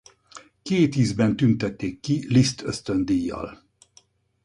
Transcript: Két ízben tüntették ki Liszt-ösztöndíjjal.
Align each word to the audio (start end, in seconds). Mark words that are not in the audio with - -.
Két 0.61 0.95
ízben 0.95 1.35
tüntették 1.35 1.99
ki 1.99 2.25
Liszt-ösztöndíjjal. 2.27 3.63